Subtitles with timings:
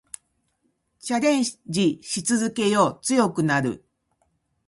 [0.99, 3.05] チャレンジし続けよう。
[3.05, 3.85] 強くなる。